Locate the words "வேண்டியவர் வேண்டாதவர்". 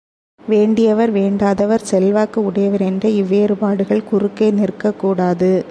0.49-1.81